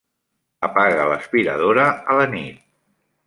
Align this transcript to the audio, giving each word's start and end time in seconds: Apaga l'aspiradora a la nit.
Apaga 0.67 1.03
l'aspiradora 1.11 1.85
a 2.13 2.17
la 2.21 2.27
nit. 2.35 2.65